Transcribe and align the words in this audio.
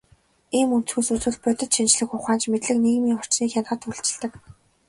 Ийм 0.57 0.69
өнцгөөс 0.75 1.09
үзвэл, 1.13 1.39
бодит 1.43 1.71
шинжлэх 1.75 2.09
ухаанч 2.17 2.43
мэдлэг 2.51 2.77
нийгмийн 2.85 3.17
орчныг 3.19 3.49
хянахад 3.51 3.81
үйлчилдэг. 3.87 4.31